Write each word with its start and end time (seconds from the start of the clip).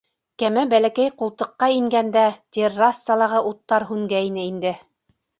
Кәмә 0.41 0.61
бәләкәй 0.69 1.09
ҡултыҡҡа 1.17 1.67
ингәндә, 1.73 2.23
Террасалағы 2.57 3.41
уттар 3.49 3.85
һүнгәйне 3.91 4.47
инде. 4.53 4.73